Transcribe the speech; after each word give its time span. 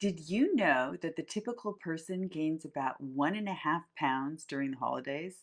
Did 0.00 0.30
you 0.30 0.54
know 0.54 0.96
that 1.02 1.16
the 1.16 1.24
typical 1.24 1.72
person 1.72 2.28
gains 2.28 2.64
about 2.64 3.00
one 3.00 3.34
and 3.34 3.48
a 3.48 3.52
half 3.52 3.82
pounds 3.96 4.44
during 4.44 4.70
the 4.70 4.76
holidays? 4.76 5.38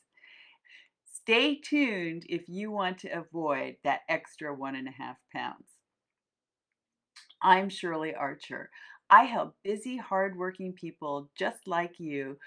Stay 1.14 1.56
tuned 1.56 2.26
if 2.30 2.48
you 2.48 2.72
want 2.72 3.00
to 3.00 3.10
avoid 3.10 3.76
that 3.84 4.02
extra 4.08 4.56
one 4.56 4.76
and 4.76 4.88
a 4.88 4.92
half 4.92 5.18
pounds. 5.34 5.68
I'm 7.42 7.68
Shirley 7.68 8.16
Archer. 8.16 8.70
I 9.10 9.26
help 9.26 9.56
busy, 9.62 9.98
hardworking 9.98 10.72
people 10.72 11.30
just 11.38 11.68
like 11.68 12.00
you. 12.00 12.38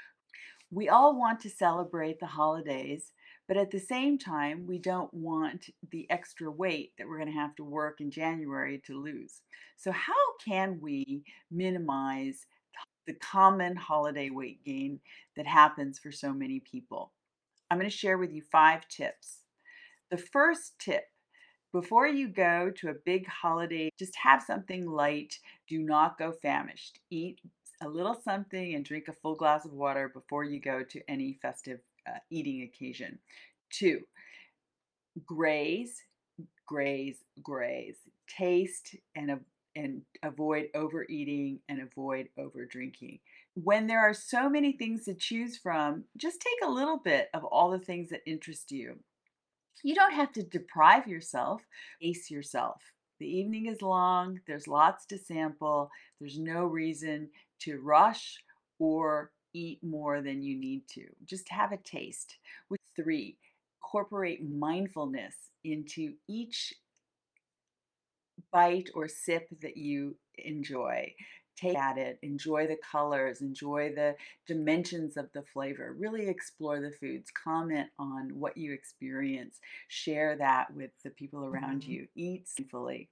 We 0.71 0.89
all 0.89 1.19
want 1.19 1.41
to 1.41 1.51
celebrate 1.51 2.21
the 2.21 2.27
holidays, 2.27 3.13
but 3.49 3.57
at 3.57 3.71
the 3.71 3.81
same 3.81 4.19
time, 4.19 4.67
we 4.67 4.79
don't 4.79 5.13
want 5.13 5.71
the 5.91 6.07
extra 6.11 6.51
weight 6.51 6.93
that 6.99 7.09
we're 7.09 7.19
going 7.19 7.33
to 7.33 7.39
have 7.39 7.57
to 7.57 7.65
work 7.65 8.01
in 8.01 8.11
January 8.11 8.81
to 8.85 9.01
lose. 9.01 9.41
So, 9.79 9.91
how 9.91 10.13
can 10.45 10.79
we 10.83 11.25
minimize 11.51 12.47
the 13.07 13.15
common 13.15 13.75
holiday 13.75 14.29
weight 14.29 14.63
gain 14.65 15.01
that 15.35 15.47
happens 15.47 15.99
for 15.99 16.13
so 16.13 16.33
many 16.35 16.61
people? 16.61 17.13
I'm 17.71 17.79
going 17.79 17.91
to 17.91 17.97
share 17.97 18.19
with 18.19 18.33
you 18.33 18.43
five 18.43 18.87
tips. 18.89 19.45
The 20.11 20.19
first 20.19 20.79
tip 20.79 21.05
before 21.73 22.07
you 22.07 22.29
go 22.29 22.71
to 22.77 22.89
a 22.89 22.95
big 23.05 23.27
holiday, 23.27 23.91
just 23.99 24.17
have 24.17 24.43
something 24.43 24.87
light. 24.87 25.39
Do 25.69 25.79
not 25.79 26.19
go 26.19 26.33
famished. 26.33 26.99
Eat 27.11 27.41
a 27.83 27.89
little 27.89 28.15
something 28.15 28.75
and 28.75 28.85
drink 28.85 29.09
a 29.09 29.13
full 29.13 29.37
glass 29.37 29.65
of 29.65 29.73
water 29.73 30.09
before 30.09 30.45
you 30.45 30.61
go 30.61 30.83
to 30.83 31.01
any 31.09 31.39
festive 31.41 31.81
uh, 32.09 32.19
eating 32.31 32.63
occasion. 32.63 33.19
Two, 33.71 34.01
graze, 35.27 36.03
graze, 36.67 37.19
graze. 37.43 37.99
Taste 38.29 38.97
and 39.15 39.41
and 39.77 40.03
avoid 40.25 40.69
overeating 40.75 41.61
and 41.69 41.81
avoid 41.81 42.29
over 42.37 42.65
drinking. 42.65 43.21
When 43.55 43.87
there 43.87 44.01
are 44.01 44.15
so 44.15 44.49
many 44.49 44.73
things 44.73 45.05
to 45.05 45.15
choose 45.15 45.57
from, 45.57 46.05
just 46.17 46.41
take 46.41 46.69
a 46.69 46.73
little 46.73 46.99
bit 46.99 47.29
of 47.33 47.45
all 47.45 47.71
the 47.71 47.79
things 47.79 48.11
that 48.11 48.23
interest 48.27 48.73
you. 48.73 48.99
You 49.85 49.95
don't 49.95 50.15
have 50.15 50.33
to 50.33 50.43
deprive 50.43 51.07
yourself, 51.07 51.63
ace 52.03 52.29
yourself. 52.29 52.83
The 53.21 53.27
evening 53.27 53.67
is 53.67 53.83
long, 53.83 54.41
there's 54.49 54.67
lots 54.67 55.07
to 55.07 55.19
sample, 55.19 55.91
there's 56.21 56.39
no 56.39 56.65
reason 56.65 57.31
to 57.61 57.79
rush 57.81 58.43
or 58.81 59.31
eat 59.53 59.83
more 59.83 60.21
than 60.23 60.43
you 60.43 60.57
need 60.57 60.87
to. 60.89 61.07
Just 61.25 61.49
have 61.49 61.73
a 61.73 61.77
taste. 61.79 62.39
With 62.69 62.81
three, 62.97 63.37
incorporate 63.83 64.49
mindfulness 64.49 65.35
into 65.65 66.15
each 66.29 66.75
bite 68.53 68.91
or 68.95 69.09
sip 69.09 69.49
that 69.61 69.77
you 69.77 70.17
enjoy. 70.37 71.15
Take 71.57 71.77
at 71.77 71.99
it, 71.99 72.21
enjoy 72.23 72.69
the 72.69 72.77
colors, 72.77 73.41
enjoy 73.41 73.93
the 73.93 74.15
dimensions 74.47 75.17
of 75.17 75.29
the 75.33 75.43
flavor. 75.43 75.93
Really 75.99 76.29
explore 76.29 76.81
the 76.81 76.93
foods, 76.93 77.33
comment 77.33 77.89
on 77.99 78.39
what 78.39 78.57
you 78.57 78.73
experience, 78.73 79.59
share 79.89 80.37
that 80.37 80.73
with 80.73 80.93
the 81.03 81.11
people 81.11 81.45
around 81.45 81.83
Mhm. 81.83 81.89
you. 81.89 82.09
Eat 82.15 82.47
sinfully. 82.47 83.11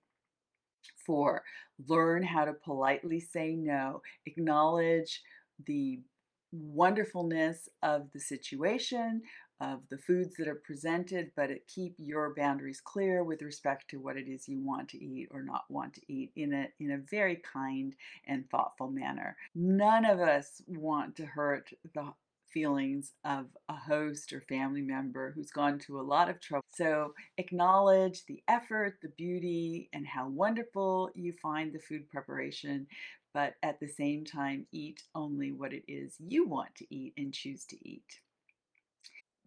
Four, 1.04 1.44
learn 1.88 2.22
how 2.22 2.44
to 2.44 2.54
politely 2.54 3.18
say 3.18 3.56
no. 3.56 4.02
Acknowledge 4.26 5.24
the 5.64 6.00
wonderfulness 6.60 7.68
of 7.82 8.10
the 8.12 8.20
situation, 8.20 9.22
of 9.60 9.80
the 9.90 9.98
foods 9.98 10.34
that 10.36 10.48
are 10.48 10.62
presented, 10.66 11.30
but 11.34 11.50
it, 11.50 11.66
keep 11.66 11.94
your 11.98 12.34
boundaries 12.36 12.80
clear 12.84 13.24
with 13.24 13.42
respect 13.42 13.88
to 13.90 13.98
what 13.98 14.16
it 14.16 14.28
is 14.28 14.48
you 14.48 14.60
want 14.60 14.88
to 14.90 15.02
eat 15.02 15.28
or 15.30 15.42
not 15.42 15.64
want 15.70 15.94
to 15.94 16.12
eat 16.12 16.30
in 16.36 16.52
a 16.52 16.68
in 16.78 16.90
a 16.90 17.02
very 17.10 17.36
kind 17.36 17.94
and 18.26 18.48
thoughtful 18.50 18.90
manner. 18.90 19.36
None 19.54 20.04
of 20.04 20.20
us 20.20 20.60
want 20.66 21.16
to 21.16 21.26
hurt 21.26 21.70
the 21.94 22.12
feelings 22.52 23.12
of 23.24 23.46
a 23.68 23.74
host 23.74 24.32
or 24.32 24.40
family 24.48 24.80
member 24.80 25.32
who's 25.34 25.50
gone 25.50 25.78
to 25.78 26.00
a 26.00 26.02
lot 26.02 26.30
of 26.30 26.40
trouble. 26.40 26.64
So 26.74 27.12
acknowledge 27.36 28.24
the 28.24 28.42
effort, 28.48 28.98
the 29.02 29.10
beauty, 29.10 29.90
and 29.92 30.06
how 30.06 30.28
wonderful 30.28 31.10
you 31.14 31.34
find 31.42 31.72
the 31.72 31.78
food 31.78 32.08
preparation, 32.08 32.86
but 33.36 33.52
at 33.62 33.78
the 33.80 33.86
same 33.86 34.24
time, 34.24 34.64
eat 34.72 35.02
only 35.14 35.52
what 35.52 35.74
it 35.74 35.82
is 35.86 36.14
you 36.26 36.48
want 36.48 36.74
to 36.74 36.86
eat 36.88 37.12
and 37.18 37.34
choose 37.34 37.66
to 37.66 37.76
eat. 37.86 38.20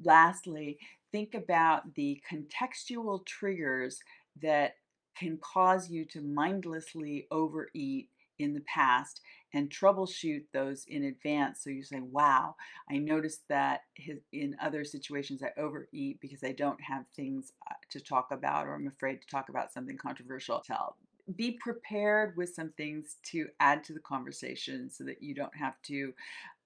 Lastly, 0.03 0.77
think 1.11 1.33
about 1.33 1.95
the 1.95 2.21
contextual 2.31 3.25
triggers 3.25 3.99
that 4.43 4.75
can 5.17 5.39
cause 5.41 5.89
you 5.89 6.05
to 6.05 6.21
mindlessly 6.21 7.25
overeat 7.31 8.09
in 8.37 8.53
the 8.53 8.61
past 8.61 9.21
and 9.55 9.71
troubleshoot 9.71 10.43
those 10.53 10.85
in 10.87 11.05
advance. 11.05 11.63
So 11.63 11.71
you 11.71 11.81
say, 11.81 11.99
wow, 11.99 12.57
I 12.91 12.99
noticed 12.99 13.41
that 13.49 13.81
in 14.31 14.55
other 14.61 14.83
situations 14.83 15.41
I 15.41 15.59
overeat 15.59 16.21
because 16.21 16.43
I 16.43 16.51
don't 16.51 16.79
have 16.81 17.05
things 17.15 17.53
uh, 17.67 17.73
to 17.89 17.99
talk 17.99 18.27
about 18.29 18.67
or 18.67 18.75
I'm 18.75 18.85
afraid 18.85 19.19
to 19.23 19.27
talk 19.27 19.49
about 19.49 19.73
something 19.73 19.97
controversial. 19.97 20.61
Tell. 20.63 20.95
Be 21.35 21.51
prepared 21.51 22.35
with 22.37 22.53
some 22.53 22.71
things 22.77 23.17
to 23.31 23.47
add 23.59 23.83
to 23.85 23.93
the 23.93 23.99
conversation 23.99 24.89
so 24.89 25.03
that 25.03 25.21
you 25.21 25.35
don't 25.35 25.55
have 25.55 25.75
to 25.83 26.13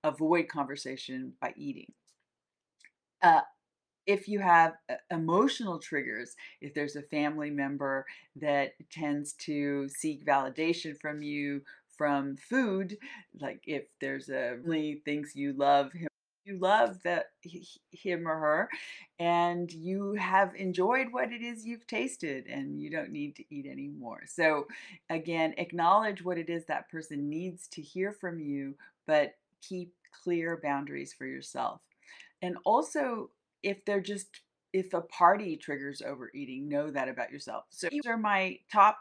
avoid 0.03 0.47
conversation 0.47 1.33
by 1.41 1.53
eating. 1.57 1.91
Uh, 3.21 3.41
if 4.05 4.27
you 4.27 4.39
have 4.39 4.73
uh, 4.89 4.95
emotional 5.11 5.79
triggers, 5.79 6.35
if 6.61 6.73
there's 6.73 6.95
a 6.95 7.01
family 7.03 7.49
member 7.49 8.05
that 8.35 8.73
tends 8.91 9.33
to 9.33 9.87
seek 9.89 10.25
validation 10.25 10.99
from 10.99 11.21
you 11.21 11.61
from 11.97 12.35
food, 12.37 12.97
like 13.39 13.61
if 13.65 13.83
there's 14.01 14.29
a 14.29 14.57
really 14.63 15.01
thinks 15.05 15.35
you 15.35 15.53
love 15.53 15.91
him, 15.93 16.07
you 16.45 16.57
love 16.59 17.01
that 17.03 17.31
him 17.91 18.27
or 18.27 18.37
her, 18.37 18.69
and 19.19 19.71
you 19.71 20.13
have 20.13 20.55
enjoyed 20.55 21.07
what 21.11 21.31
it 21.31 21.41
is 21.41 21.65
you've 21.65 21.87
tasted, 21.87 22.47
and 22.47 22.81
you 22.81 22.89
don't 22.89 23.11
need 23.11 23.35
to 23.37 23.43
eat 23.49 23.65
anymore. 23.65 24.23
So, 24.27 24.67
again, 25.09 25.53
acknowledge 25.57 26.23
what 26.23 26.37
it 26.37 26.49
is 26.49 26.65
that 26.65 26.89
person 26.89 27.29
needs 27.29 27.67
to 27.69 27.81
hear 27.81 28.11
from 28.11 28.39
you, 28.39 28.75
but 29.07 29.35
keep 29.61 29.93
clear 30.23 30.59
boundaries 30.61 31.13
for 31.13 31.25
yourself. 31.25 31.81
And 32.41 32.57
also, 32.65 33.29
if 33.61 33.83
they're 33.85 34.01
just 34.01 34.41
if 34.73 34.93
a 34.93 35.01
party 35.01 35.55
triggers 35.55 36.01
overeating, 36.01 36.67
know 36.67 36.89
that 36.89 37.07
about 37.07 37.31
yourself. 37.31 37.65
So 37.69 37.87
these 37.91 38.07
are 38.07 38.17
my 38.17 38.57
top 38.71 38.97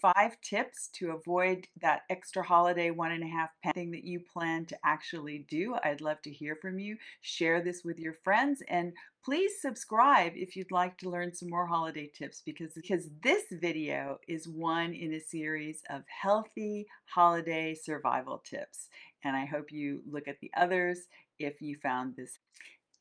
five 0.00 0.40
tips 0.40 0.88
to 0.94 1.12
avoid 1.12 1.66
that 1.80 2.02
extra 2.10 2.42
holiday 2.42 2.90
one 2.90 3.12
and 3.12 3.22
a 3.22 3.28
half 3.28 3.50
pound 3.62 3.74
thing 3.74 3.90
that 3.92 4.04
you 4.04 4.20
plan 4.20 4.66
to 4.66 4.78
actually 4.84 5.46
do. 5.48 5.76
I'd 5.82 6.00
love 6.00 6.20
to 6.22 6.30
hear 6.30 6.56
from 6.60 6.78
you. 6.78 6.96
Share 7.20 7.62
this 7.62 7.82
with 7.84 7.98
your 7.98 8.14
friends 8.24 8.62
and 8.68 8.92
please 9.24 9.52
subscribe 9.60 10.32
if 10.34 10.54
you'd 10.54 10.70
like 10.70 10.98
to 10.98 11.08
learn 11.08 11.34
some 11.34 11.48
more 11.48 11.66
holiday 11.66 12.10
tips 12.14 12.42
because 12.44 12.74
because 12.74 13.08
this 13.22 13.44
video 13.52 14.18
is 14.28 14.48
one 14.48 14.92
in 14.92 15.14
a 15.14 15.20
series 15.20 15.82
of 15.90 16.02
healthy 16.08 16.86
holiday 17.06 17.74
survival 17.74 18.42
tips. 18.44 18.88
And 19.22 19.36
I 19.36 19.46
hope 19.46 19.72
you 19.72 20.02
look 20.10 20.28
at 20.28 20.40
the 20.40 20.50
others 20.56 21.08
if 21.38 21.62
you 21.62 21.76
found 21.82 22.16
this 22.16 22.38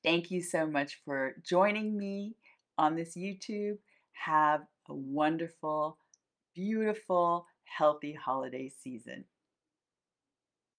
Thank 0.03 0.31
you 0.31 0.41
so 0.41 0.65
much 0.65 0.99
for 1.05 1.35
joining 1.45 1.97
me 1.97 2.35
on 2.77 2.95
this 2.95 3.15
YouTube. 3.15 3.77
Have 4.11 4.61
a 4.89 4.93
wonderful, 4.93 5.97
beautiful, 6.55 7.45
healthy 7.65 8.13
holiday 8.13 8.69
season. 8.69 9.25